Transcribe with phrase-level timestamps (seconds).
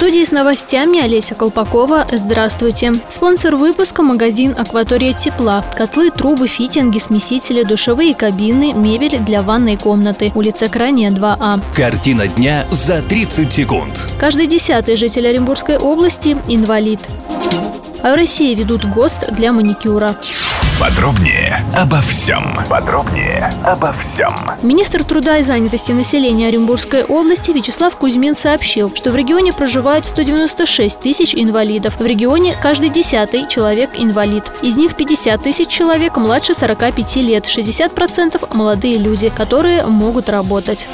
[0.00, 2.06] Студии с новостями Олеся Колпакова.
[2.10, 2.94] Здравствуйте.
[3.10, 5.62] Спонсор выпуска– магазин «Акватория тепла».
[5.76, 10.32] Котлы, трубы, фитинги, смесители, душевые кабины, мебель для ванной комнаты.
[10.34, 11.60] Улица Крайняя, 2А.
[11.76, 14.08] Картина дня за 30 секунд.
[14.18, 17.00] Каждый десятый житель Оренбургской области– инвалид.
[18.02, 20.16] А в России ведут ГОСТ для маникюра.
[20.80, 22.42] Подробнее обо всем.
[22.70, 24.34] Подробнее обо всем.
[24.62, 30.98] Министр труда и занятости населения Оренбургской области Вячеслав Кузьмин сообщил, что в регионе проживают 196
[30.98, 31.96] тысяч инвалидов.
[31.98, 34.44] В регионе каждый десятый человек инвалид.
[34.62, 40.88] Из них 50 тысяч человек младше 45 лет, 60% молодые люди, которые могут работать.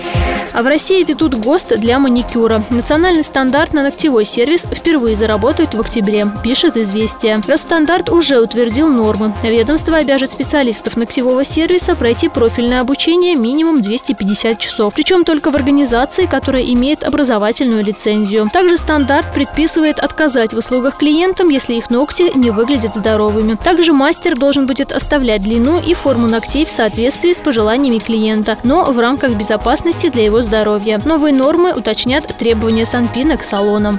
[0.56, 2.65] А в России ведут ГОСТ для маникюра.
[2.70, 7.43] Национальный стандарт на ногтевой сервис впервые заработает в октябре, пишет «Известия».
[7.46, 9.34] Росстандарт уже утвердил нормы.
[9.43, 14.95] Ведомство обяжет специалистов ногтевого сервиса пройти профильное обучение минимум 250 часов.
[14.95, 18.49] Причем только в организации, которая имеет образовательную лицензию.
[18.51, 23.59] Также стандарт предписывает отказать в услугах клиентам, если их ногти не выглядят здоровыми.
[23.62, 28.84] Также мастер должен будет оставлять длину и форму ногтей в соответствии с пожеланиями клиента, но
[28.84, 30.99] в рамках безопасности для его здоровья.
[31.05, 33.99] Новые нормы уточнят требования Санпина к салонам.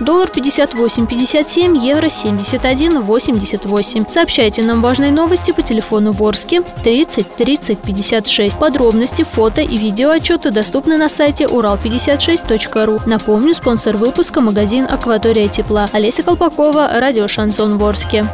[0.00, 4.08] Доллар 58,57, евро 71,88.
[4.08, 8.58] Сообщайте нам важные новости по телефону Ворске 30 30 56.
[8.58, 13.00] Подробности, фото и видеоотчеты доступны на сайте урал56.ру.
[13.06, 15.88] Напомню, спонсор выпуска– магазин «Акватория тепла».
[15.92, 18.26] Олеся Колпакова, радио «Шансон Ворске».